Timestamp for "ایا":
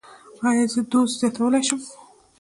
0.47-0.65